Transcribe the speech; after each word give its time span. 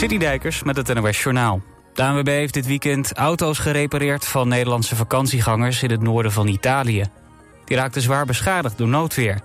Citydijkers 0.00 0.62
met 0.62 0.76
het 0.76 0.94
NOS 0.94 1.22
Journaal. 1.22 1.60
De 1.94 2.02
ANWB 2.02 2.26
heeft 2.26 2.54
dit 2.54 2.66
weekend 2.66 3.12
auto's 3.12 3.58
gerepareerd 3.58 4.26
van 4.26 4.48
Nederlandse 4.48 4.96
vakantiegangers 4.96 5.82
in 5.82 5.90
het 5.90 6.00
noorden 6.00 6.32
van 6.32 6.46
Italië. 6.46 7.04
Die 7.64 7.76
raakten 7.76 8.02
zwaar 8.02 8.26
beschadigd 8.26 8.78
door 8.78 8.88
noodweer. 8.88 9.40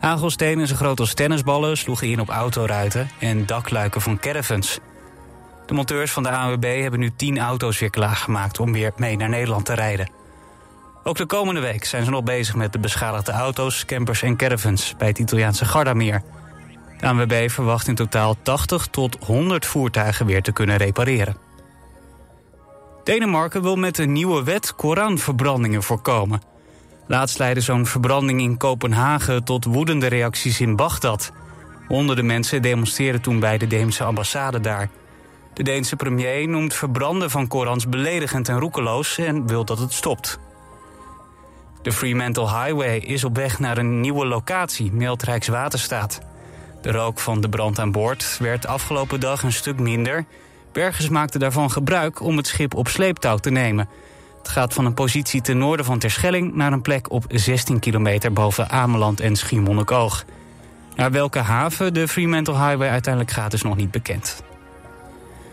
Hagelstenen 0.00 0.66
zo 0.66 0.74
groot 0.74 1.00
als 1.00 1.14
tennisballen 1.14 1.76
sloegen 1.76 2.08
in 2.08 2.20
op 2.20 2.28
autoruiten 2.28 3.10
en 3.18 3.46
dakluiken 3.46 4.00
van 4.00 4.18
caravans. 4.18 4.78
De 5.66 5.74
monteurs 5.74 6.12
van 6.12 6.22
de 6.22 6.30
ANWB 6.30 6.80
hebben 6.80 7.00
nu 7.00 7.10
10 7.16 7.38
auto's 7.38 7.78
weer 7.78 7.90
klaargemaakt 7.90 8.60
om 8.60 8.72
weer 8.72 8.92
mee 8.96 9.16
naar 9.16 9.28
Nederland 9.28 9.64
te 9.64 9.74
rijden. 9.74 10.10
Ook 11.04 11.16
de 11.16 11.26
komende 11.26 11.60
week 11.60 11.84
zijn 11.84 12.04
ze 12.04 12.10
nog 12.10 12.22
bezig 12.22 12.54
met 12.54 12.72
de 12.72 12.78
beschadigde 12.78 13.32
auto's, 13.32 13.84
campers 13.84 14.22
en 14.22 14.36
caravans 14.36 14.94
bij 14.98 15.08
het 15.08 15.18
Italiaanse 15.18 15.64
Gardameer. 15.64 16.22
De 16.98 17.06
ANWB 17.06 17.50
verwacht 17.50 17.88
in 17.88 17.94
totaal 17.94 18.36
80 18.42 18.86
tot 18.86 19.16
100 19.24 19.66
voertuigen 19.66 20.26
weer 20.26 20.42
te 20.42 20.52
kunnen 20.52 20.76
repareren. 20.76 21.36
Denemarken 23.04 23.62
wil 23.62 23.76
met 23.76 23.98
een 23.98 24.12
nieuwe 24.12 24.42
wet 24.42 24.74
Koranverbrandingen 24.74 25.82
voorkomen. 25.82 26.42
Laatst 27.06 27.38
leidde 27.38 27.60
zo'n 27.60 27.86
verbranding 27.86 28.40
in 28.40 28.56
Kopenhagen 28.56 29.44
tot 29.44 29.64
woedende 29.64 30.06
reacties 30.06 30.60
in 30.60 30.76
Bagdad. 30.76 31.32
Honderden 31.88 32.26
mensen 32.26 32.62
demonstreerden 32.62 33.20
toen 33.20 33.40
bij 33.40 33.58
de 33.58 33.66
Deense 33.66 34.04
ambassade 34.04 34.60
daar. 34.60 34.88
De 35.54 35.62
Deense 35.62 35.96
premier 35.96 36.48
noemt 36.48 36.74
verbranden 36.74 37.30
van 37.30 37.46
Korans 37.46 37.88
beledigend 37.88 38.48
en 38.48 38.58
roekeloos 38.58 39.18
en 39.18 39.46
wil 39.46 39.64
dat 39.64 39.78
het 39.78 39.92
stopt. 39.92 40.38
De 41.82 41.92
Fremantle 41.92 42.62
Highway 42.62 42.96
is 42.96 43.24
op 43.24 43.36
weg 43.36 43.58
naar 43.58 43.78
een 43.78 44.00
nieuwe 44.00 44.26
locatie, 44.26 44.92
meldt 44.92 45.22
Rijkswaterstaat. 45.22 46.20
De 46.80 46.90
rook 46.90 47.18
van 47.18 47.40
de 47.40 47.48
brand 47.48 47.78
aan 47.78 47.92
boord 47.92 48.36
werd 48.40 48.66
afgelopen 48.66 49.20
dag 49.20 49.42
een 49.42 49.52
stuk 49.52 49.78
minder. 49.78 50.24
Bergers 50.72 51.08
maakten 51.08 51.40
daarvan 51.40 51.70
gebruik 51.70 52.20
om 52.20 52.36
het 52.36 52.46
schip 52.46 52.74
op 52.74 52.88
sleeptouw 52.88 53.36
te 53.36 53.50
nemen. 53.50 53.88
Het 54.38 54.48
gaat 54.48 54.74
van 54.74 54.84
een 54.84 54.94
positie 54.94 55.40
ten 55.40 55.58
noorden 55.58 55.86
van 55.86 55.98
Terschelling... 55.98 56.54
naar 56.54 56.72
een 56.72 56.82
plek 56.82 57.10
op 57.10 57.24
16 57.28 57.78
kilometer 57.78 58.32
boven 58.32 58.70
Ameland 58.70 59.20
en 59.20 59.36
Schiermonnikoog. 59.36 60.24
Naar 60.96 61.10
welke 61.10 61.38
haven 61.38 61.94
de 61.94 62.08
Fremantle 62.08 62.54
Highway 62.54 62.88
uiteindelijk 62.88 63.34
gaat 63.34 63.52
is 63.52 63.62
nog 63.62 63.76
niet 63.76 63.90
bekend. 63.90 64.42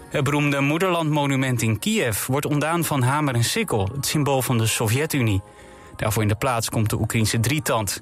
Het 0.10 0.24
beroemde 0.24 0.60
Moederlandmonument 0.60 1.62
in 1.62 1.80
Kiev 1.80 2.26
wordt 2.26 2.46
ontdaan 2.46 2.84
van 2.84 3.02
hamer 3.02 3.36
en 3.36 3.44
sikkel... 3.44 3.90
het 3.96 4.06
symbool 4.06 4.42
van 4.42 4.58
de 4.58 4.66
Sovjet-Unie. 4.66 5.42
Daarvoor 5.96 6.22
in 6.22 6.28
de 6.28 6.36
plaats 6.36 6.70
komt 6.70 6.90
de 6.90 7.00
Oekraïnse 7.00 7.40
drietand... 7.40 8.02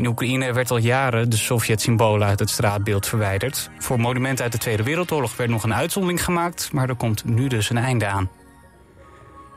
In 0.00 0.06
Oekraïne 0.06 0.52
werd 0.52 0.70
al 0.70 0.76
jaren 0.76 1.30
de 1.30 1.36
Sovjet-symbolen 1.36 2.28
uit 2.28 2.38
het 2.38 2.50
straatbeeld 2.50 3.06
verwijderd. 3.06 3.70
Voor 3.78 4.00
monumenten 4.00 4.44
uit 4.44 4.52
de 4.52 4.58
Tweede 4.58 4.82
Wereldoorlog 4.82 5.36
werd 5.36 5.50
nog 5.50 5.62
een 5.62 5.74
uitzondering 5.74 6.24
gemaakt... 6.24 6.72
maar 6.72 6.88
er 6.88 6.94
komt 6.94 7.24
nu 7.24 7.48
dus 7.48 7.70
een 7.70 7.78
einde 7.78 8.06
aan. 8.06 8.30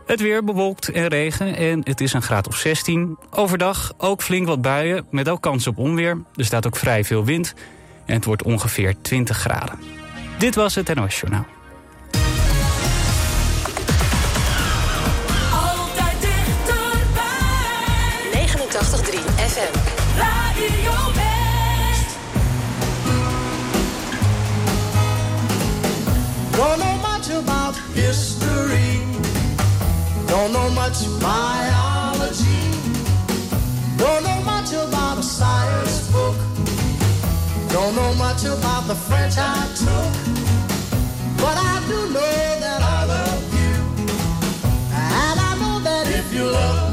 Het 0.05 0.21
weer 0.21 0.43
bewolkt 0.43 0.89
en 0.89 1.07
regen 1.07 1.55
en 1.55 1.81
het 1.83 2.01
is 2.01 2.13
een 2.13 2.21
graad 2.21 2.47
of 2.47 2.55
16. 2.55 3.17
Overdag 3.29 3.93
ook 3.97 4.21
flink 4.21 4.47
wat 4.47 4.61
buien, 4.61 5.07
met 5.11 5.29
ook 5.29 5.41
kans 5.41 5.67
op 5.67 5.77
onweer. 5.77 6.23
Er 6.35 6.45
staat 6.45 6.65
ook 6.65 6.75
vrij 6.75 7.03
veel 7.03 7.25
wind 7.25 7.53
en 8.05 8.15
het 8.15 8.25
wordt 8.25 8.43
ongeveer 8.43 9.01
20 9.01 9.37
graden. 9.37 9.79
Dit 10.37 10.55
was 10.55 10.75
het 10.75 10.93
NOS 10.95 11.19
Journaal. 11.19 11.45
Altijd 15.51 16.21
dichterbij. 16.21 17.07
89.3 18.47 19.19
FM. 19.35 20.02
Don't 26.55 26.79
know 26.79 26.95
much 27.01 27.29
about 27.29 27.75
history. 27.93 29.01
Don't 30.27 30.53
know 30.53 30.69
much 30.71 30.99
biology. 31.19 32.63
Don't 33.97 34.23
know 34.23 34.41
much 34.43 34.71
about 34.73 35.17
a 35.17 35.23
science 35.23 36.11
book. 36.11 36.35
Don't 37.69 37.95
know 37.95 38.13
much 38.15 38.43
about 38.45 38.87
the 38.87 38.95
French 38.95 39.35
I 39.37 39.67
took. 39.75 40.13
But 41.37 41.57
I 41.57 41.83
do 41.87 41.99
know 42.13 42.59
that 42.65 42.81
I 42.81 43.05
love 43.05 43.43
you. 43.59 43.73
And 44.93 45.39
I 45.49 45.57
know 45.59 45.79
that 45.83 46.07
if 46.07 46.33
you 46.33 46.45
love 46.45 46.92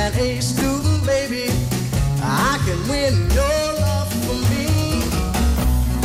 an 0.00 0.14
A 0.18 0.40
student, 0.40 1.04
baby, 1.04 1.46
I 2.22 2.56
can 2.64 2.80
win 2.88 3.14
your 3.36 3.64
love 3.84 4.10
for 4.24 4.38
me. 4.50 4.66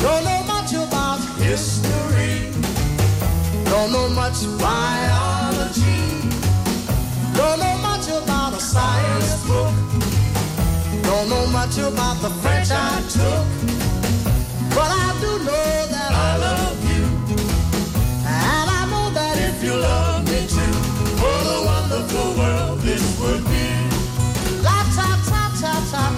Don't 0.03 0.23
know 0.27 0.41
much 0.53 0.71
about 0.73 1.19
history. 1.39 2.51
Don't 3.71 3.91
know 3.95 4.09
much 4.09 4.39
biology. 4.59 6.03
Don't 7.39 7.59
know 7.63 7.75
much 7.89 8.07
about 8.19 8.51
a 8.59 8.61
science 8.73 9.33
book. 9.47 9.73
Don't 11.07 11.29
know 11.29 11.45
much 11.59 11.77
about 11.77 12.17
the 12.25 12.31
French 12.41 12.69
I 12.71 12.95
took. 13.15 13.47
But 14.75 14.89
I 15.05 15.09
do 15.23 15.31
know 15.47 15.71
that 15.95 16.11
I 16.27 16.31
love 16.47 16.79
you. 16.91 17.05
And 18.27 18.67
I 18.79 18.81
know 18.91 19.07
that 19.19 19.35
if 19.49 19.63
you 19.63 19.73
love 19.73 20.25
me 20.31 20.39
too, 20.55 20.75
what 21.21 21.43
a 21.55 21.59
wonderful 21.71 22.27
world 22.39 22.79
this 22.79 23.05
would 23.21 23.43
be. 23.45 23.54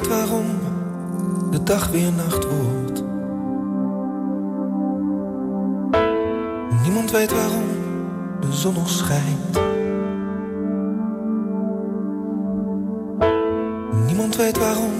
weet 0.00 0.08
waarom 0.08 0.46
de 1.50 1.62
dag 1.62 1.90
weer 1.90 2.12
nacht 2.12 2.44
wordt. 2.44 3.04
Niemand 6.82 7.10
weet 7.10 7.32
waarom 7.32 7.68
de 8.40 8.52
zon 8.52 8.74
nog 8.74 8.88
schijnt. 8.88 9.60
Niemand 14.06 14.36
weet 14.36 14.58
waarom 14.58 14.92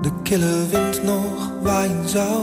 de 0.00 0.10
kille 0.22 0.66
wind 0.70 1.02
nog 1.02 1.52
waaien 1.62 2.08
zou. 2.08 2.42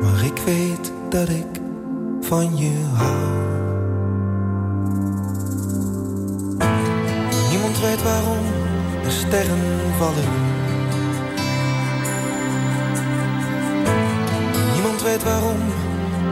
Maar 0.00 0.24
ik 0.24 0.38
weet 0.44 0.92
dat 1.08 1.28
ik 1.28 1.60
van 2.20 2.56
je 2.56 2.84
hou. 2.92 3.32
Niemand 7.50 7.80
weet 7.80 8.02
waarom 8.02 8.53
de 9.04 9.10
sterren 9.10 9.60
vallen. 9.98 10.30
Niemand 14.72 15.02
weet 15.02 15.22
waarom 15.22 15.58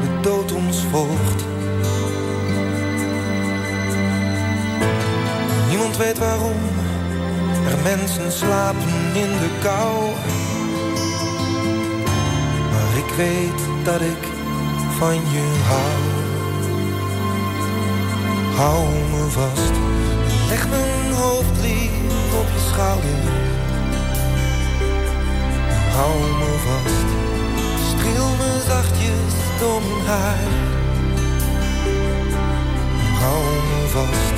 de 0.01 0.21
dood 0.21 0.53
ons 0.53 0.85
volgt. 0.91 1.45
Niemand 5.69 5.97
weet 5.97 6.19
waarom 6.19 6.61
er 7.71 7.79
mensen 7.83 8.33
slapen 8.33 9.15
in 9.15 9.31
de 9.43 9.51
kou. 9.63 10.11
Maar 12.71 12.97
ik 12.97 13.15
weet 13.17 13.85
dat 13.85 14.01
ik 14.01 14.29
van 14.99 15.15
je 15.15 15.63
hou. 15.69 16.01
Hou 18.57 18.85
me 19.11 19.31
vast, 19.31 19.73
leg 20.49 20.69
mijn 20.69 21.13
hoofd 21.13 21.61
lief 21.61 22.02
op 22.43 22.49
je 22.57 22.63
schouder. 22.71 23.21
Hou 25.97 26.15
me 26.41 26.53
vast, 26.67 27.09
streel 27.91 28.31
me 28.41 28.51
zachtjes 28.69 29.35
door 29.61 29.81
mijn 29.89 30.07
haar. 30.07 30.51
Hou 33.23 33.43
me 33.71 33.81
vast, 33.97 34.37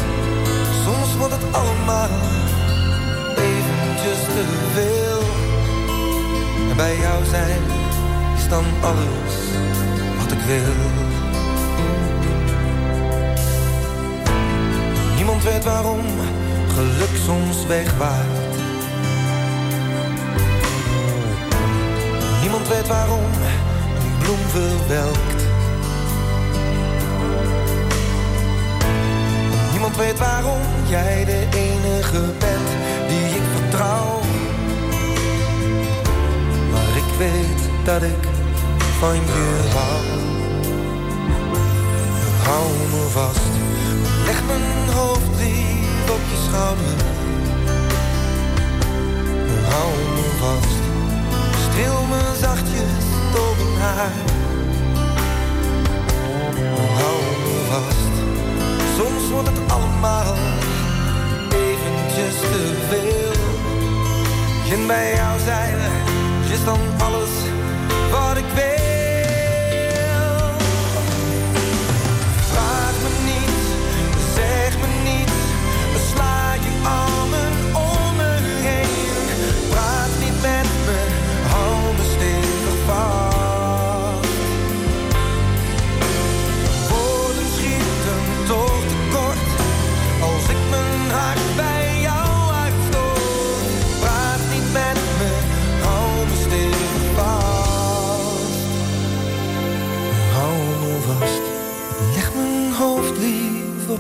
soms 0.85 1.11
wordt 1.19 1.35
het 1.35 1.47
allemaal 1.61 2.17
eventjes 3.51 4.21
te 4.35 4.45
veel. 4.75 5.23
En 6.71 6.77
bij 6.77 6.97
jou 6.99 7.25
zijn 7.25 7.63
is 8.37 8.49
dan 8.49 8.65
alles 8.83 9.35
wat 10.19 10.33
ik 10.33 10.43
wil. 10.47 10.77
Niemand 15.17 15.43
weet 15.43 15.65
waarom 15.65 16.05
geluk 16.75 17.17
soms 17.25 17.67
wegwaait. 17.67 18.57
Niemand 22.41 22.69
weet 22.69 22.89
waarom 22.89 23.25
een 23.25 24.19
bloem 24.19 24.39
verwelkt. 24.49 25.43
Niemand 29.71 29.97
weet 29.97 30.19
waarom 30.19 30.63
jij 30.87 31.25
de 31.25 31.47
enige 31.55 32.33
bent 32.39 32.69
die 33.09 33.25
ik 33.25 33.43
vertrouw. 33.57 34.21
Maar 36.73 36.97
ik 36.97 37.19
weet 37.19 37.85
dat 37.85 38.03
ik 38.03 38.23
van 38.99 39.15
je 39.15 39.71
hou. 39.75 40.23
Hou 42.43 42.67
me 42.91 43.09
vast, 43.11 43.53
leg 44.27 44.43
mijn 44.47 44.95
hoofd 44.95 45.14
Hou 49.75 49.91
me 50.15 50.27
vast, 50.41 50.83
streel 51.65 52.01
me 52.11 52.23
zachtjes 52.41 53.05
door 53.33 53.55
mijn 53.57 53.79
haar. 53.81 54.13
Hou 56.99 57.19
me 57.45 57.57
vast, 57.71 58.15
soms 58.97 59.31
wordt 59.31 59.49
het 59.49 59.73
allemaal 59.73 60.35
eventjes 61.49 62.41
te 62.41 62.75
veel. 62.89 63.33
Ging 64.69 64.87
bij 64.87 65.15
jou 65.15 65.39
zijn 65.45 65.75
is 66.55 66.65
dan 66.65 66.79
alles 66.99 67.31
wat 68.11 68.37
ik 68.37 68.45
weet. 68.55 68.74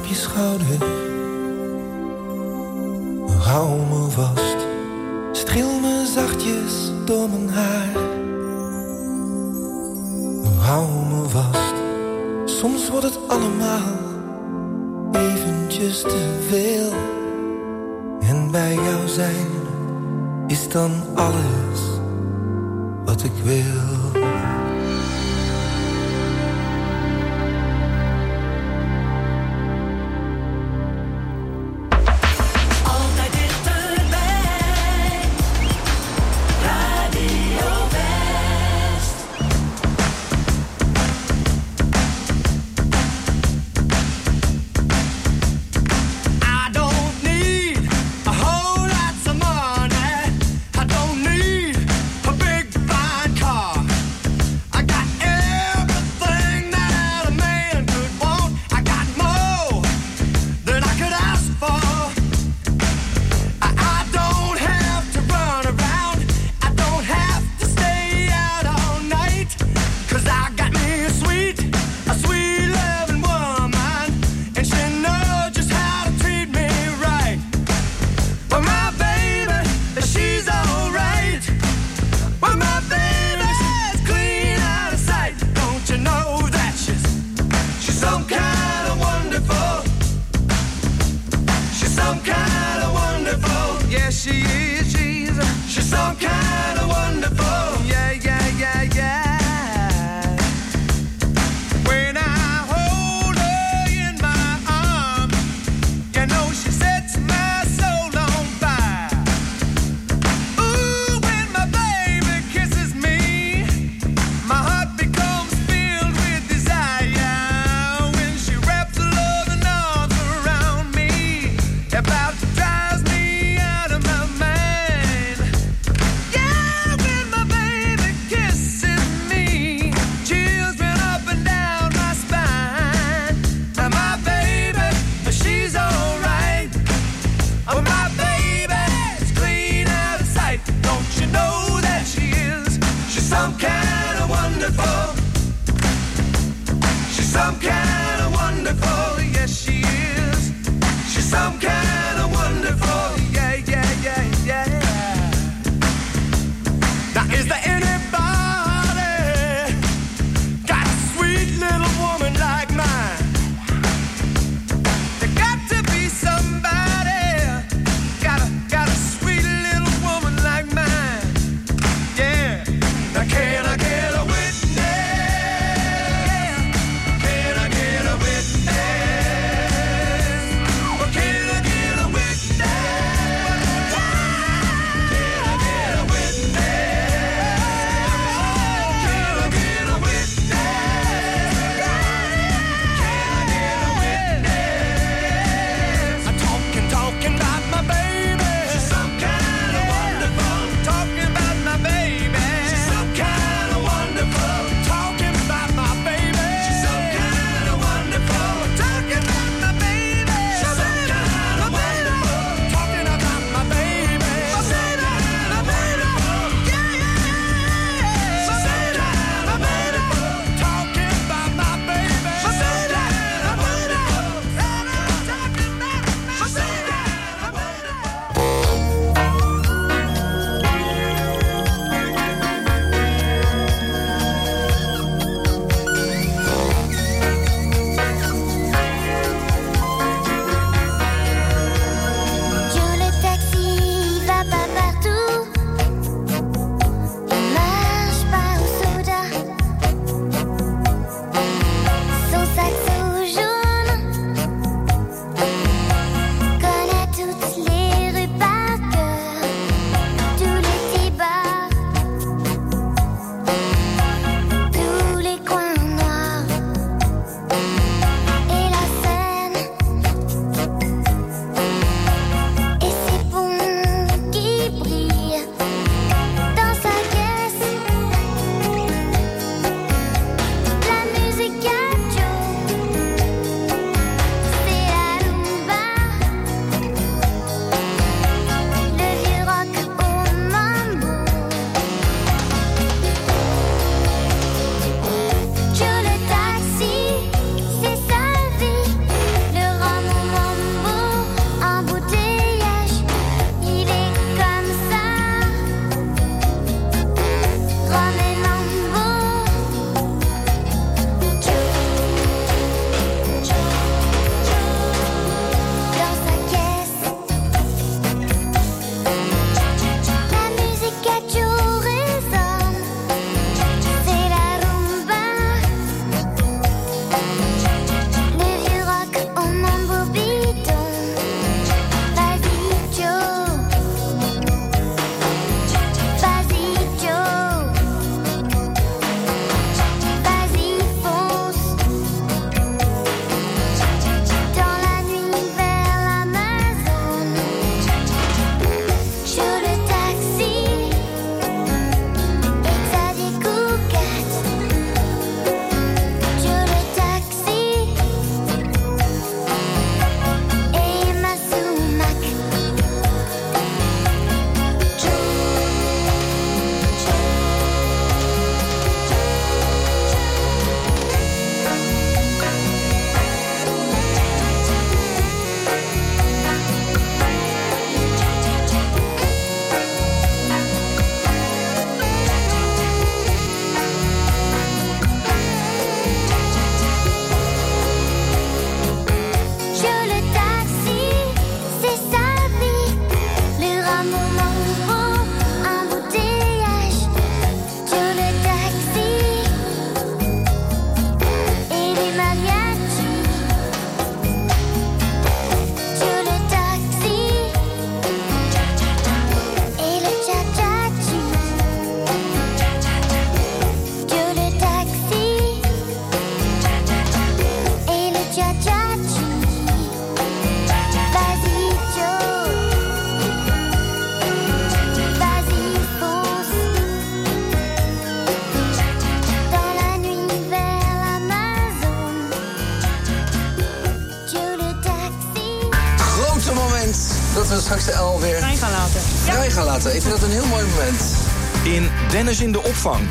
je 0.06 0.14
schouder. 0.14 0.78
Hou 3.38 3.78
me 3.78 4.10
vast, 4.10 4.56
streel 5.32 5.80
me 5.80 6.06
zachtjes 6.14 6.92
door 7.04 7.28
mijn 7.28 7.48
haar. 7.48 7.92
Hou 10.58 10.86
me 10.88 11.28
vast, 11.28 11.74
soms 12.44 12.90
wordt 12.90 13.04
het 13.04 13.18
allemaal 13.28 13.98
eventjes 15.12 16.00
te 16.00 16.38
veel. 16.48 16.92
En 18.20 18.50
bij 18.50 18.74
jou 18.74 19.08
zijn 19.08 19.46
is 20.46 20.68
dan 20.68 20.90
alles 21.14 21.80
wat 23.04 23.24
ik 23.24 23.32
wil. 23.42 23.93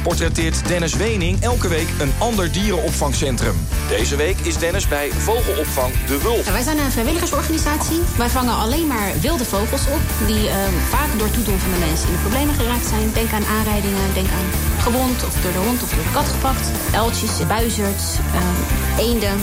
Portretteert 0.03 0.67
Dennis 0.67 0.93
Wening 0.93 1.41
elke 1.41 1.67
week 1.67 1.87
een 1.99 2.11
ander 2.17 2.51
dierenopvangcentrum. 2.51 3.55
Deze 3.87 4.15
week 4.15 4.37
is 4.39 4.57
Dennis 4.57 4.87
bij 4.87 5.11
vogelopvang 5.11 5.93
De 6.07 6.21
Wulp. 6.21 6.45
Wij 6.45 6.61
zijn 6.61 6.77
een 6.77 6.91
vrijwilligersorganisatie. 6.91 7.99
Wij 8.17 8.29
vangen 8.29 8.55
alleen 8.55 8.87
maar 8.87 9.11
wilde 9.21 9.45
vogels 9.45 9.81
op... 9.87 10.27
die 10.27 10.49
eh, 10.49 10.55
vaak 10.89 11.19
door 11.19 11.31
toedoen 11.31 11.59
van 11.59 11.71
de 11.71 11.85
mensen 11.85 12.07
in 12.07 12.13
de 12.13 12.19
problemen 12.19 12.55
geraakt 12.55 12.85
zijn. 12.85 13.11
Denk 13.13 13.31
aan 13.31 13.45
aanrijdingen, 13.45 14.13
denk 14.13 14.27
aan 14.27 14.49
gewond 14.81 15.23
of 15.23 15.41
door 15.41 15.51
de 15.51 15.57
hond 15.57 15.83
of 15.83 15.89
door 15.89 16.03
de 16.03 16.11
kat 16.11 16.27
gepakt. 16.27 16.67
Uiltjes, 16.93 17.47
buizerds, 17.47 18.03
eh, 18.33 19.05
eenden. 19.05 19.37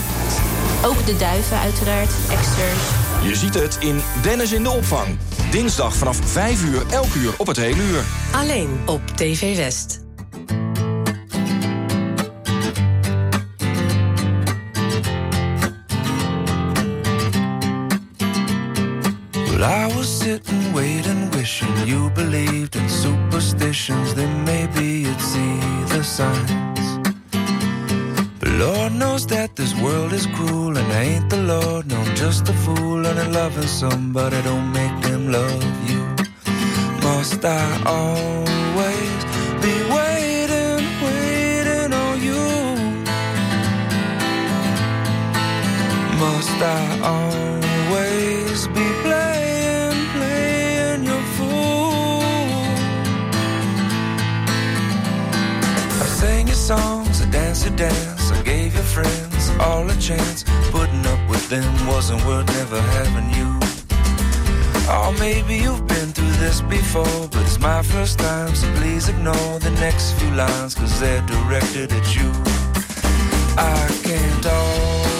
Ook 0.85 1.05
de 1.05 1.17
duiven 1.17 1.59
uiteraard, 1.59 2.11
eksters. 2.31 2.83
Je 3.23 3.35
ziet 3.35 3.53
het 3.53 3.77
in 3.79 4.01
Dennis 4.21 4.51
in 4.51 4.63
de 4.63 4.69
opvang. 4.69 5.17
Dinsdag 5.51 5.95
vanaf 5.95 6.19
5 6.25 6.63
uur, 6.63 6.83
elk 6.89 7.13
uur 7.13 7.33
op 7.37 7.47
het 7.47 7.57
hele 7.57 7.83
uur. 7.83 8.03
Alleen 8.31 8.79
op 8.85 9.01
TV 9.15 9.55
West. 9.55 10.00
Sitting, 20.31 20.73
waiting, 20.73 21.29
wishing 21.31 21.75
you 21.85 22.09
believed 22.11 22.75
in 22.75 22.87
superstitions. 22.87 24.13
Then 24.13 24.45
maybe 24.45 24.85
you'd 25.05 25.23
see 25.33 25.55
the 25.93 26.03
signs. 26.03 26.87
But 28.39 28.49
Lord 28.65 28.93
knows 28.93 29.27
that 29.27 29.55
this 29.55 29.73
world 29.83 30.13
is 30.13 30.25
cruel, 30.27 30.77
and 30.77 30.89
I 30.99 31.03
ain't 31.13 31.29
the 31.29 31.41
Lord, 31.53 31.87
no, 31.87 31.97
I'm 31.97 32.15
just 32.15 32.47
a 32.47 32.53
fool. 32.63 33.05
And 33.07 33.19
I'm 33.19 33.31
loving 33.33 33.71
somebody 33.83 34.41
don't 34.41 34.71
make 34.71 34.95
them 35.07 35.31
love 35.31 35.89
you. 35.89 36.01
Must 37.03 37.43
I 37.43 37.65
always 37.85 38.50
dance, 57.75 58.31
I 58.31 58.41
gave 58.43 58.73
your 58.73 58.83
friends 58.83 59.49
all 59.59 59.89
a 59.89 59.95
chance. 59.95 60.43
Putting 60.71 61.05
up 61.05 61.29
with 61.29 61.47
them 61.49 61.87
wasn't 61.87 62.25
worth 62.25 62.47
never 62.47 62.79
having 62.79 63.29
you. 63.37 63.49
Oh, 64.93 65.15
maybe 65.19 65.55
you've 65.55 65.87
been 65.87 66.11
through 66.11 66.35
this 66.43 66.61
before, 66.61 67.27
but 67.31 67.41
it's 67.43 67.59
my 67.59 67.81
first 67.81 68.19
time, 68.19 68.53
so 68.55 68.67
please 68.75 69.09
ignore 69.09 69.59
the 69.59 69.71
next 69.79 70.13
few 70.13 70.31
lines, 70.31 70.75
cause 70.75 70.99
they're 70.99 71.25
directed 71.27 71.91
at 71.91 72.15
you. 72.15 72.31
I 73.57 73.87
can't 74.03 74.45
always 74.45 75.10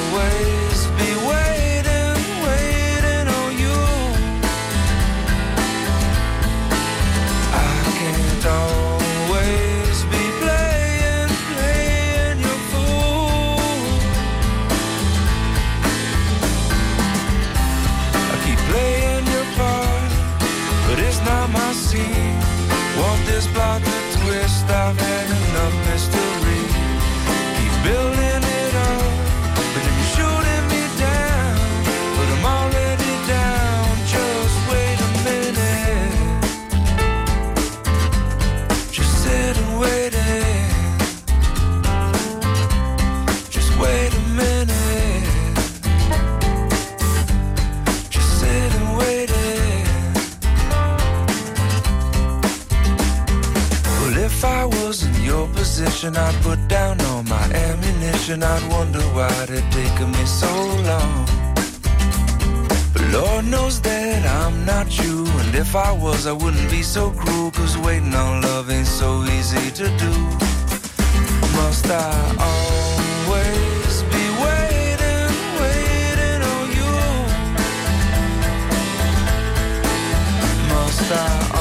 position, 55.82 56.16
I'd 56.16 56.36
put 56.44 56.60
down 56.68 57.02
all 57.02 57.24
my 57.24 57.44
ammunition. 57.54 58.44
I'd 58.44 58.72
wonder 58.72 59.02
why 59.16 59.32
it 59.50 59.66
taken 59.72 60.12
me 60.12 60.26
so 60.26 60.52
long. 60.90 61.26
But 62.94 63.04
Lord 63.12 63.46
knows 63.46 63.82
that 63.82 64.24
I'm 64.42 64.64
not 64.64 64.88
you. 65.02 65.26
And 65.42 65.56
if 65.56 65.76
I 65.76 65.92
was, 65.92 66.28
I 66.28 66.34
wouldn't 66.34 66.70
be 66.70 66.84
so 66.84 67.10
cruel. 67.12 67.50
Cause 67.52 67.78
waiting 67.80 68.14
on 68.14 68.44
love 68.44 68.70
ain't 68.70 68.86
so 68.86 69.24
easy 69.24 69.72
to 69.80 69.88
do. 69.98 70.14
Must 71.58 71.88
I 71.90 72.14
always 72.50 73.94
be 74.14 74.26
waiting, 74.46 75.34
waiting 75.62 76.42
on 76.54 76.66
you? 76.78 76.94
Must 80.74 81.12
I 81.12 81.61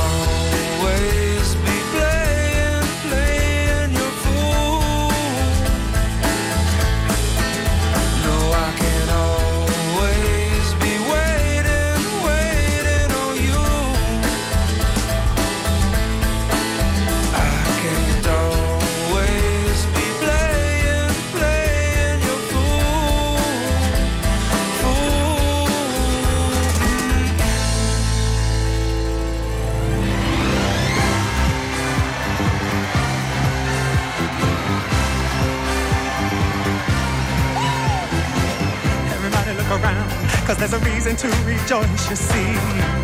cause 40.50 40.58
there's 40.58 40.72
a 40.72 40.78
reason 40.80 41.14
to 41.14 41.28
rejoice, 41.46 42.10
you 42.10 42.16
see. 42.16 42.99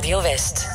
Radio 0.00 0.22
West. 0.22 0.69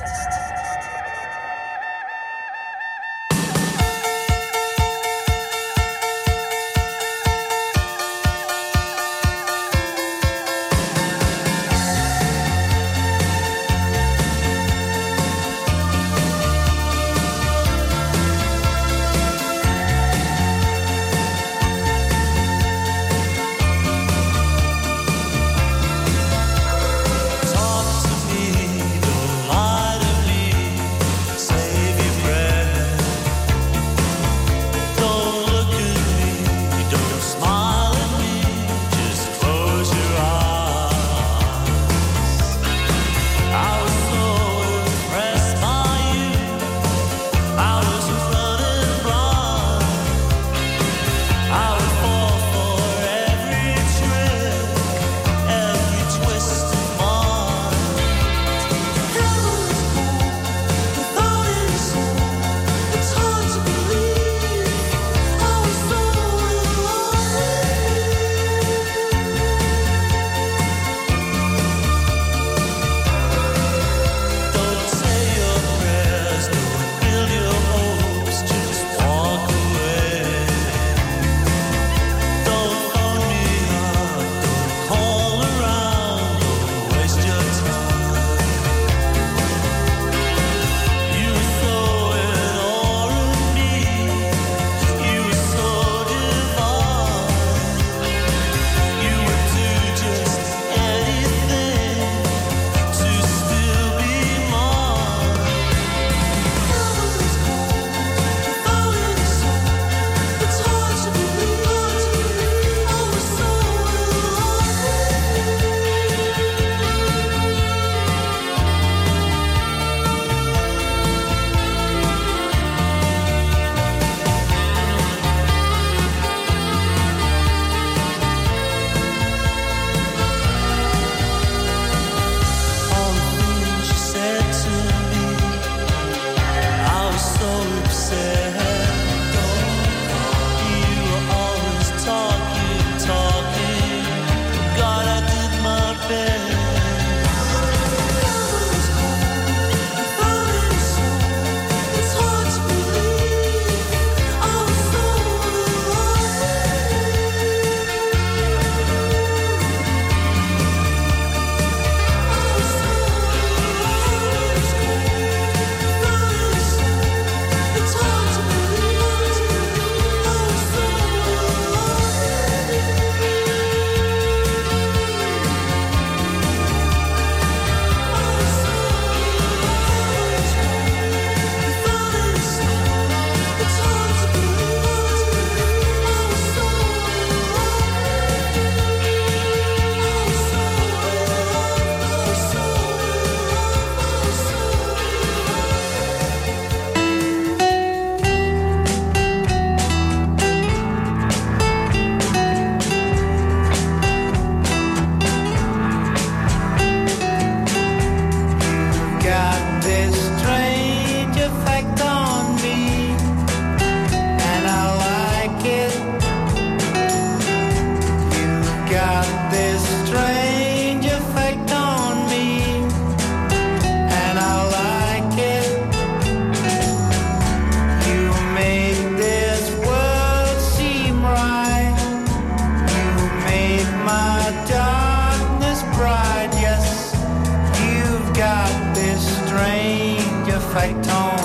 fight 240.75 241.07
on. 241.07 241.44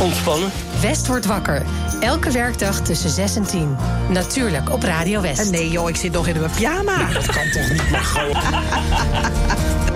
Ontspannen. 0.00 0.50
West 0.80 1.06
wordt 1.06 1.26
wakker. 1.26 1.62
Elke 2.00 2.30
werkdag 2.30 2.80
tussen 2.80 3.10
6 3.10 3.36
en 3.36 3.46
10. 3.46 3.76
Natuurlijk 4.08 4.70
op 4.72 4.82
Radio 4.82 5.20
West. 5.20 5.50
Nee 5.50 5.70
joh, 5.70 5.88
ik 5.88 5.96
zit 5.96 6.12
nog 6.12 6.26
in 6.26 6.38
mijn 6.38 6.50
pyjama. 6.50 7.08
Dat 7.12 7.26
kan 7.26 7.50
toch 7.50 7.70
niet, 7.70 7.90
Margot? 7.90 8.32
Wake 8.32 9.92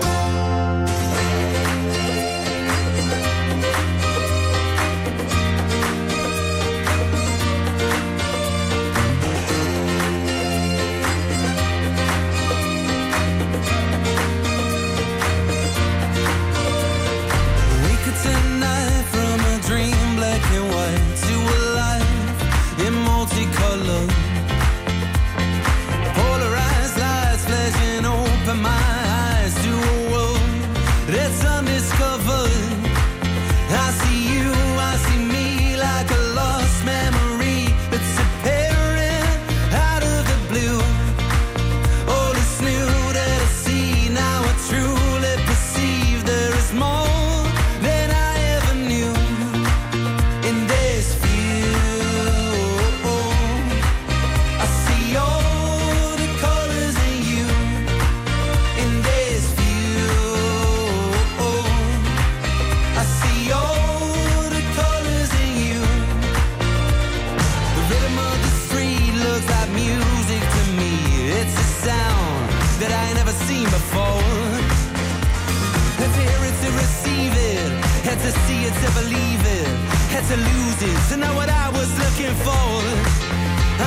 to 78.31 78.39
see 78.45 78.61
it 78.63 78.73
to 78.73 78.91
believe 79.01 79.41
it, 79.43 79.67
had 80.13 80.23
to 80.27 80.37
lose 80.37 80.79
it 80.83 80.97
to 81.09 81.17
know 81.17 81.33
what 81.33 81.49
I 81.49 81.69
was 81.69 81.89
looking 81.97 82.35
for. 82.45 82.69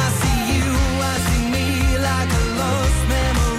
I 0.03 0.07
see 0.21 0.41
you, 0.55 0.67
I 1.13 1.17
see 1.29 1.47
me 1.57 1.67
like 2.09 2.31
a 2.41 2.45
lost 2.59 3.01
memory 3.09 3.52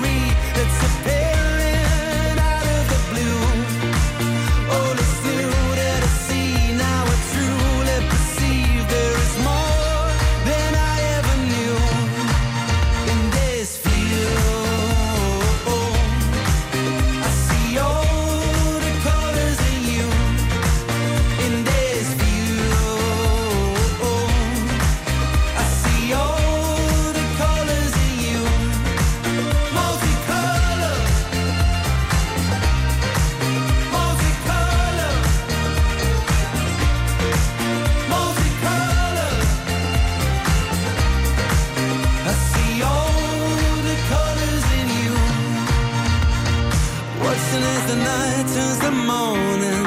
morning, 49.05 49.82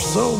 so 0.00 0.39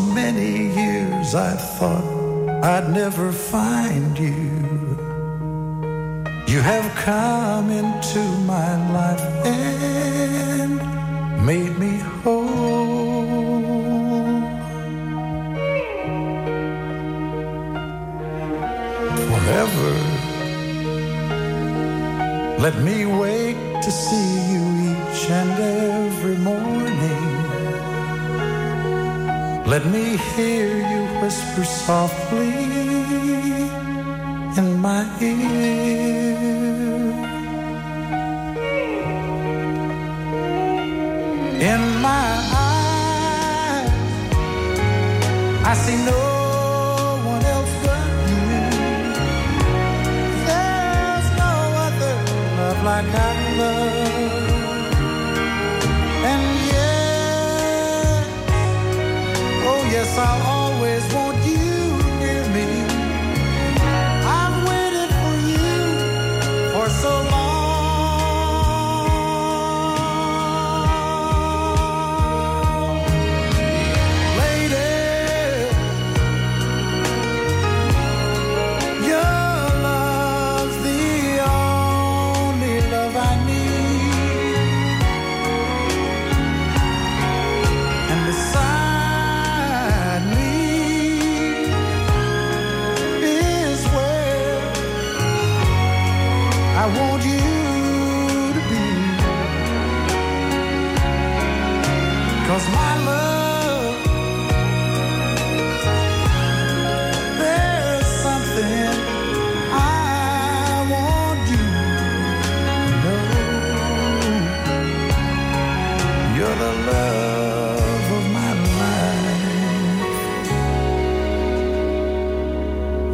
softly 31.90 32.59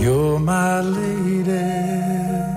You're 0.07 0.39
my 0.39 0.83
lady. 0.83 2.56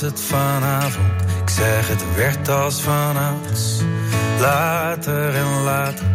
Het 0.00 0.20
vanavond? 0.20 1.22
Ik 1.42 1.50
zeg 1.50 1.88
het 1.88 2.04
werd 2.16 2.48
als 2.48 2.80
vanouds, 2.80 3.80
later 4.40 5.34
en 5.34 5.62
later. 5.62 6.06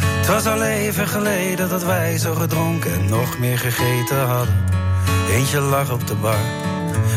Het 0.00 0.26
was 0.26 0.46
al 0.46 0.62
even 0.62 1.08
geleden 1.08 1.68
dat 1.68 1.84
wij 1.84 2.18
zo 2.18 2.34
gedronken 2.34 2.92
en 2.92 3.08
nog 3.08 3.38
meer 3.38 3.58
gegeten 3.58 4.26
hadden. 4.26 4.64
Eentje 5.30 5.60
lag 5.60 5.92
op 5.92 6.06
de 6.06 6.14
bar 6.14 6.44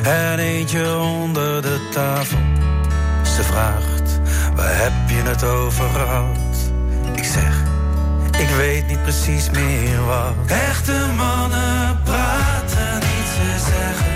en 0.03 0.39
eentje 0.39 0.97
onder 0.97 1.61
de 1.61 1.87
tafel. 1.91 2.39
Ze 3.23 3.43
vraagt, 3.43 4.19
waar 4.55 4.77
heb 4.77 4.93
je 5.07 5.29
het 5.29 5.43
over 5.43 5.89
gehad? 5.89 6.71
Ik 7.13 7.23
zeg, 7.23 7.63
ik 8.39 8.49
weet 8.49 8.87
niet 8.87 9.01
precies 9.03 9.49
meer 9.49 10.05
wat. 10.05 10.33
Echte 10.45 11.05
mannen 11.17 11.99
praten 12.03 12.93
niet, 12.93 13.27
ze 13.35 13.71
zeggen. 13.71 14.14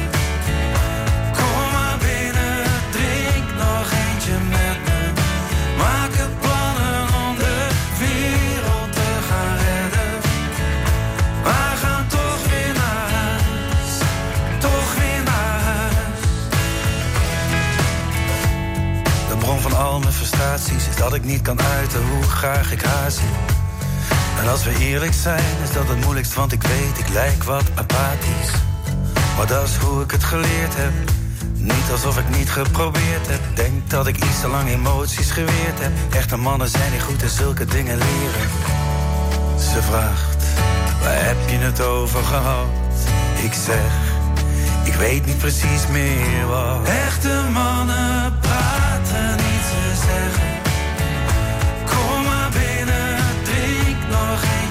Is 20.67 20.95
dat 20.95 21.13
ik 21.13 21.23
niet 21.23 21.41
kan 21.41 21.61
uiten 21.61 22.07
hoe 22.07 22.23
graag 22.23 22.71
ik 22.71 22.81
haar 22.81 23.11
zie. 23.11 23.35
En 24.41 24.49
als 24.49 24.63
we 24.63 24.77
eerlijk 24.79 25.13
zijn, 25.13 25.55
is 25.63 25.71
dat 25.73 25.87
het 25.87 26.03
moeilijkst, 26.03 26.33
want 26.33 26.51
ik 26.51 26.61
weet, 26.63 26.97
ik 26.97 27.09
lijk 27.09 27.43
wat 27.43 27.63
apathisch. 27.75 28.51
Maar 29.37 29.47
dat 29.47 29.67
is 29.67 29.75
hoe 29.75 30.03
ik 30.03 30.11
het 30.11 30.23
geleerd 30.23 30.75
heb. 30.75 30.91
Niet 31.53 31.91
alsof 31.91 32.17
ik 32.17 32.37
niet 32.37 32.51
geprobeerd 32.51 33.27
heb. 33.27 33.39
Denk 33.53 33.89
dat 33.89 34.07
ik 34.07 34.17
iets 34.23 34.41
te 34.41 34.47
lang 34.47 34.69
emoties 34.69 35.31
geweerd 35.31 35.79
heb. 35.79 35.91
Echte 36.09 36.37
mannen 36.37 36.69
zijn 36.69 36.91
niet 36.91 37.01
goed 37.01 37.21
in 37.21 37.29
zulke 37.29 37.65
dingen 37.65 37.97
leren. 37.97 38.49
Ze 39.59 39.81
vraagt, 39.81 40.43
waar 41.01 41.25
heb 41.25 41.37
je 41.49 41.57
het 41.57 41.81
over 41.81 42.23
gehad? 42.23 42.67
Ik 43.43 43.53
zeg, 43.53 43.91
ik 44.83 44.93
weet 44.93 45.25
niet 45.25 45.37
precies 45.37 45.87
meer 45.91 46.47
wat. 46.47 46.87
Echte 46.87 47.41
mannen 47.51 48.39
praten 48.39 49.35
niet, 49.35 49.63
ze 49.69 50.01
zeggen. 50.05 50.48
nog 54.41 54.68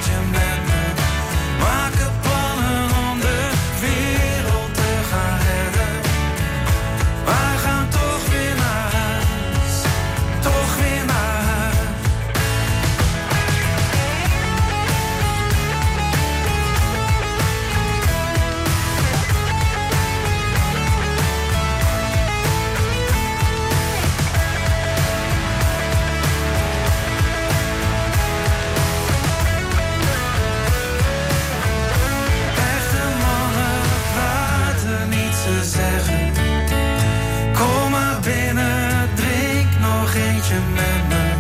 met 40.55 41.09
me. 41.09 41.33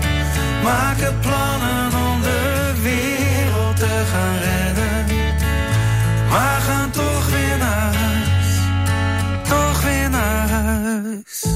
Maken 0.62 1.20
plannen 1.20 2.10
om 2.12 2.22
de 2.22 2.72
wereld 2.82 3.76
te 3.76 4.04
gaan 4.12 4.36
redden. 4.36 5.46
Maar 6.30 6.60
gaan 6.60 6.90
toch 6.90 7.30
weer 7.30 7.58
naar 7.58 7.94
huis, 7.94 8.58
toch 9.48 9.82
weer 9.82 10.10
naar 10.10 10.48
huis. 10.48 11.46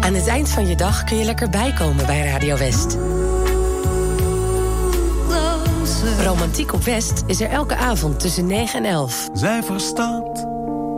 Aan 0.00 0.14
het 0.14 0.26
eind 0.26 0.48
van 0.48 0.66
je 0.66 0.76
dag 0.76 1.04
kun 1.04 1.16
je 1.16 1.24
lekker 1.24 1.50
bijkomen 1.50 2.06
bij 2.06 2.26
Radio 2.26 2.56
West. 2.56 2.96
Romantiek 6.22 6.72
op 6.72 6.84
West 6.84 7.22
is 7.26 7.40
er 7.40 7.50
elke 7.50 7.76
avond 7.76 8.20
tussen 8.20 8.46
9 8.46 8.84
en 8.84 8.90
11. 8.90 9.28
Zij 9.32 9.62
verstaat 9.62 10.36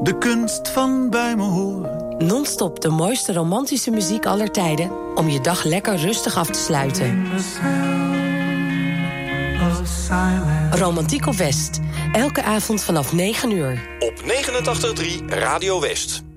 de 0.02 0.16
kunst 0.18 0.68
van 0.68 1.10
bij 1.10 1.36
me 1.36 1.42
horen. 1.42 2.07
Non-stop 2.18 2.80
de 2.80 2.88
mooiste 2.88 3.32
romantische 3.32 3.90
muziek 3.90 4.26
aller 4.26 4.50
tijden... 4.50 5.16
om 5.16 5.28
je 5.28 5.40
dag 5.40 5.64
lekker 5.64 5.96
rustig 5.96 6.36
af 6.36 6.46
te 6.46 6.58
sluiten. 6.58 7.26
Romantiek 10.70 11.26
op 11.26 11.34
West. 11.34 11.80
Elke 12.12 12.42
avond 12.42 12.82
vanaf 12.82 13.12
9 13.12 13.50
uur. 13.50 13.88
Op 13.98 14.22
89.3 14.22 15.24
Radio 15.26 15.80
West. 15.80 16.27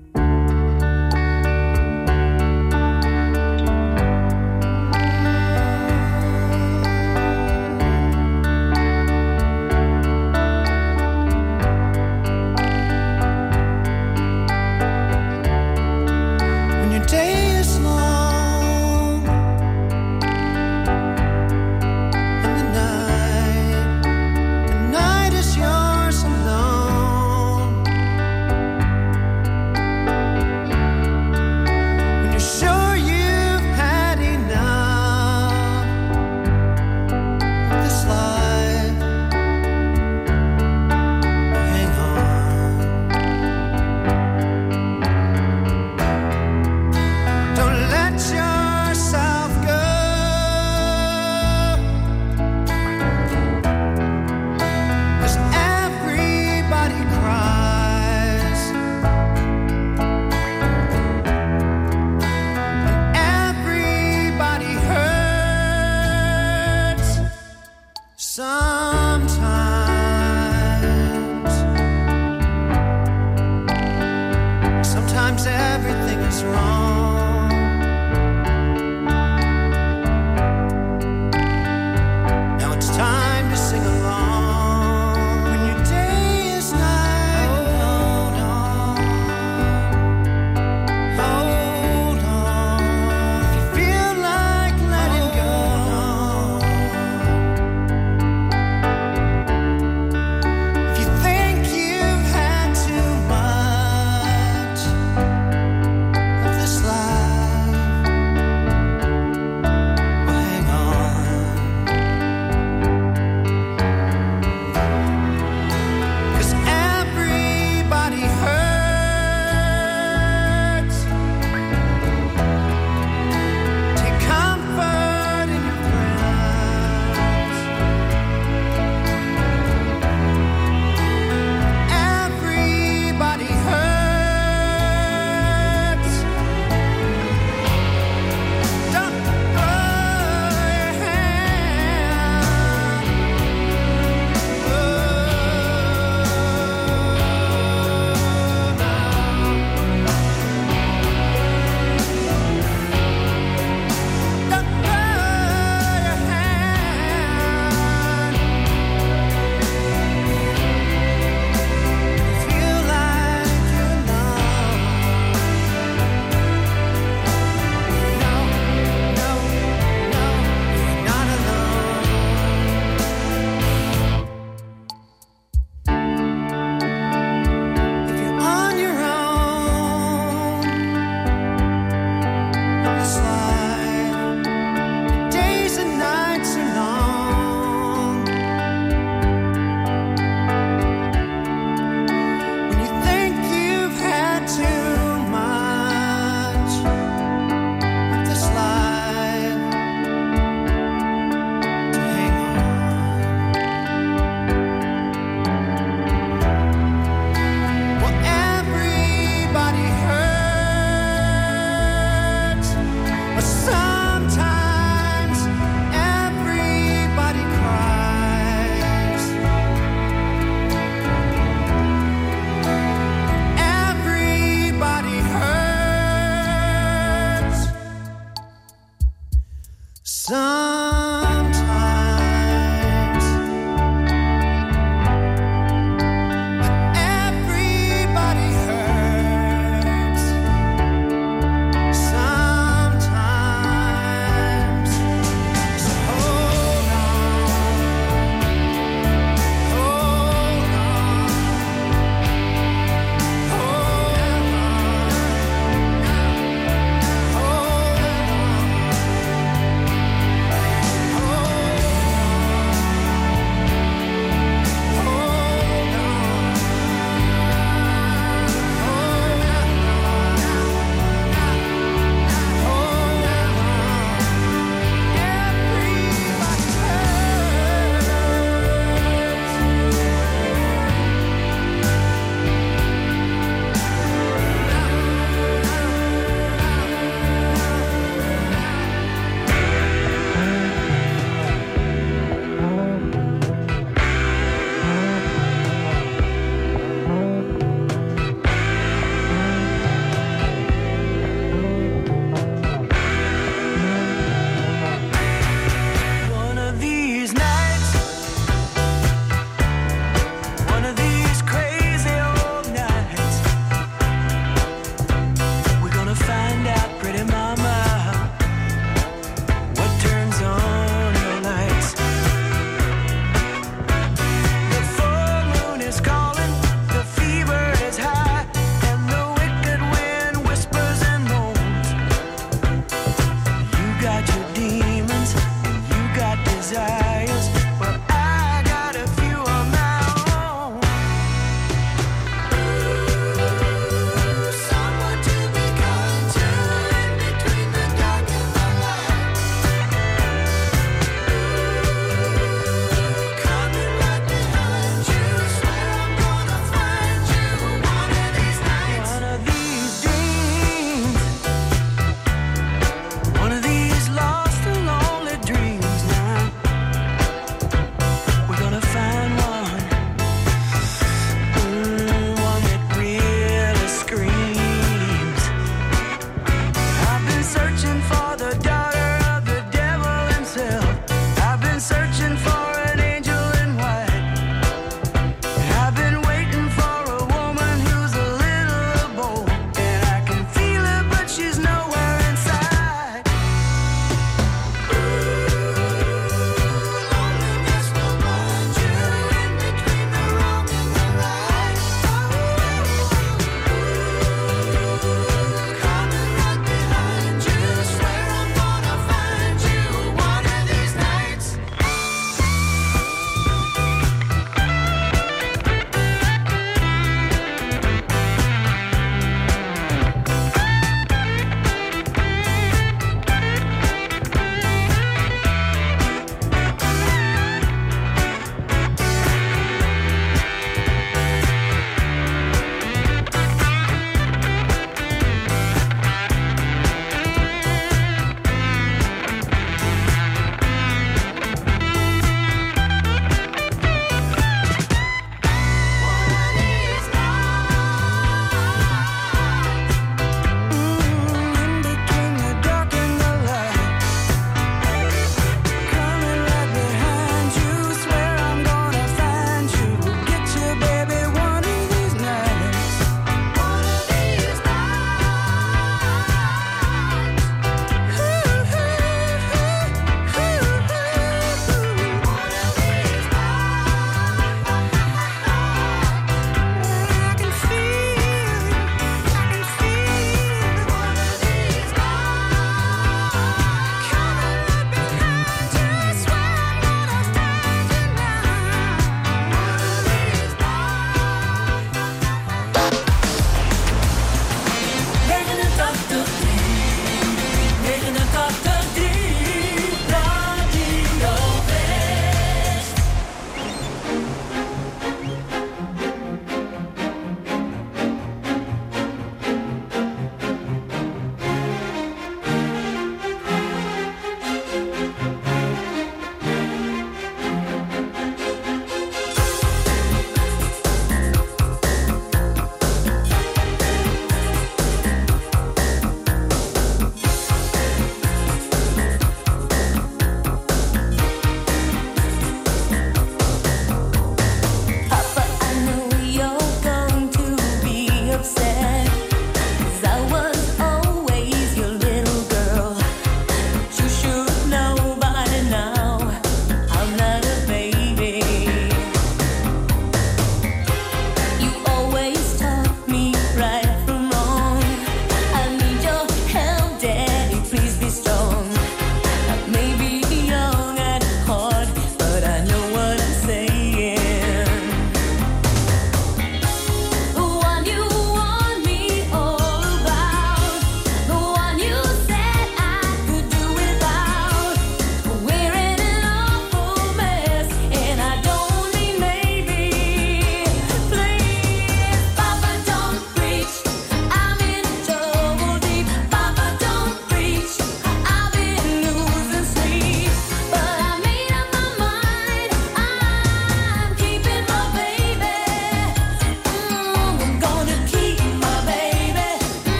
Some 68.34 68.81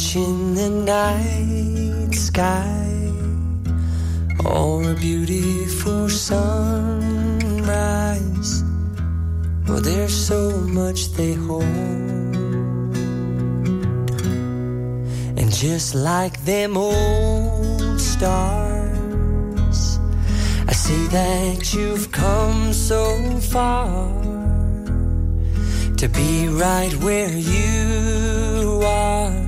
watching 0.00 0.54
the 0.54 0.70
night 0.70 2.14
sky 2.14 3.12
or 4.46 4.92
a 4.92 4.94
beautiful 4.94 6.08
sunrise. 6.08 7.44
Well, 9.68 9.82
there's 9.82 10.14
so 10.14 10.52
much 10.78 11.12
they 11.12 11.34
hold. 11.34 11.64
And 15.38 15.52
just 15.52 15.94
like 15.94 16.42
them 16.46 16.78
old 16.78 18.00
stars, 18.00 19.98
I 20.66 20.72
see 20.72 21.08
that 21.08 21.74
you've 21.74 22.10
come 22.10 22.72
so 22.72 23.18
far 23.52 24.08
to 25.98 26.08
be 26.08 26.48
right 26.48 26.94
where 27.04 27.36
you 27.36 28.80
are. 28.82 29.39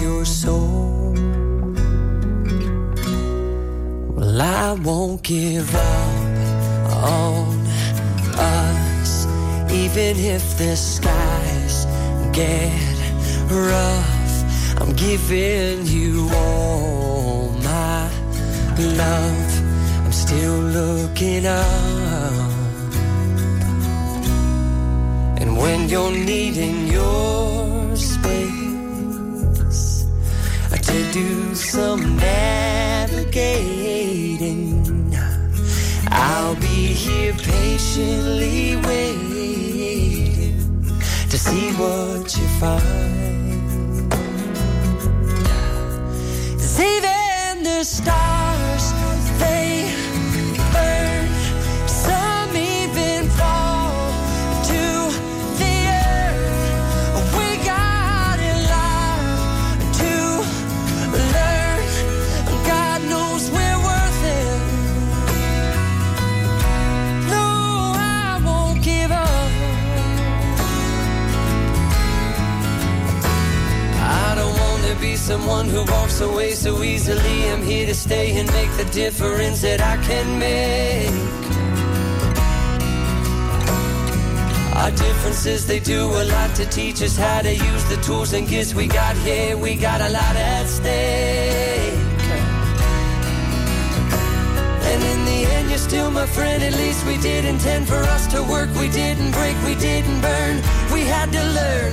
Your 0.00 0.26
soul? 0.26 1.14
Well, 4.14 4.42
I 4.42 4.72
won't 4.72 5.22
give 5.22 5.74
up 5.74 6.92
on 6.92 7.66
us, 8.36 9.26
even 9.72 10.16
if 10.18 10.58
the 10.58 10.76
skies 10.76 11.86
get 12.32 12.72
rough. 13.50 14.82
I'm 14.82 14.92
giving 14.94 15.86
you 15.86 16.28
all 16.34 17.52
my 17.64 18.10
love. 18.76 20.04
I'm 20.04 20.12
still 20.12 20.60
looking 20.60 21.46
up. 21.46 22.50
And 25.40 25.56
when 25.56 25.88
you're 25.88 26.12
needing 26.12 26.86
your 26.88 27.65
to 30.96 31.12
do 31.12 31.54
some 31.54 32.16
navigating, 32.16 33.14
I'll 36.08 36.54
be 36.54 36.94
here 37.04 37.34
patiently 37.34 38.76
waiting 38.76 40.56
to 41.28 41.38
see 41.38 41.72
what 41.72 42.34
you 42.38 42.46
find. 42.60 43.16
even 46.78 47.62
the 47.62 47.84
stars, 47.84 48.45
walks 76.16 76.32
away 76.32 76.50
so 76.52 76.82
easily. 76.82 77.48
I'm 77.50 77.62
here 77.62 77.86
to 77.86 77.94
stay 77.94 78.38
and 78.38 78.50
make 78.52 78.70
the 78.76 78.88
difference 78.90 79.60
that 79.62 79.80
I 79.80 79.96
can 80.02 80.38
make. 80.38 81.10
Our 84.74 84.90
differences, 84.90 85.66
they 85.66 85.80
do 85.80 86.04
a 86.04 86.24
lot 86.24 86.54
to 86.56 86.66
teach 86.66 87.02
us 87.02 87.16
how 87.16 87.42
to 87.42 87.52
use 87.52 87.84
the 87.84 87.96
tools 88.02 88.32
and 88.32 88.48
gifts 88.48 88.74
we 88.74 88.86
got 88.86 89.16
here. 89.18 89.56
We 89.56 89.74
got 89.74 90.00
a 90.00 90.08
lot 90.08 90.36
at 90.36 90.66
stake. 90.66 91.92
And 94.90 95.02
in 95.02 95.24
the 95.24 95.40
end, 95.54 95.68
you're 95.68 95.78
still 95.78 96.10
my 96.10 96.26
friend. 96.26 96.62
At 96.62 96.74
least 96.74 97.04
we 97.06 97.18
did 97.18 97.44
intend 97.44 97.88
for 97.88 98.02
us 98.14 98.26
to 98.28 98.42
work. 98.42 98.70
We 98.76 98.88
didn't 98.88 99.32
break, 99.32 99.56
we 99.64 99.74
didn't 99.74 100.20
burn. 100.20 100.56
We 100.92 101.00
had 101.00 101.30
to 101.32 101.42
learn 101.60 101.92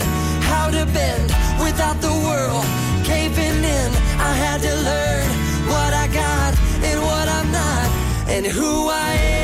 how 0.52 0.70
to 0.70 0.86
bend 0.94 1.30
without 1.60 2.00
the 2.00 2.14
world 2.28 2.66
caving 3.04 3.64
in. 3.64 4.13
I 4.26 4.34
had 4.36 4.62
to 4.62 4.74
learn 4.90 5.28
what 5.68 5.94
I 5.94 6.08
got 6.08 6.54
and 6.88 7.02
what 7.02 7.28
I'm 7.28 7.52
not, 7.52 7.90
and 8.30 8.46
who 8.46 8.88
I 8.88 9.14
am. 9.16 9.43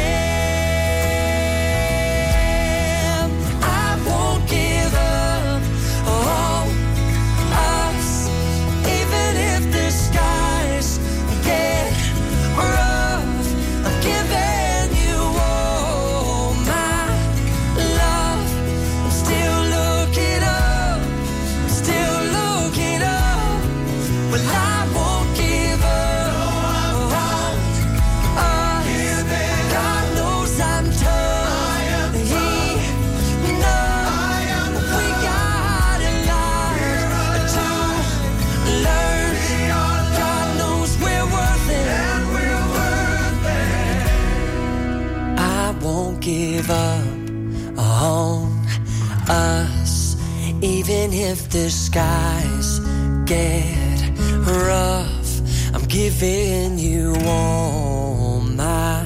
Even 50.62 51.14
if 51.14 51.50
the 51.50 51.70
skies 51.70 52.80
get 53.26 54.18
rough. 54.46 55.42
I'm 55.74 55.86
giving 55.86 56.78
you 56.78 57.16
all 57.26 58.42
my 58.42 59.06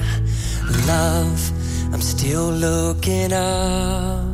love. 0.86 1.52
I'm 1.92 2.00
still 2.00 2.50
looking 2.50 3.32
up. 3.32 4.33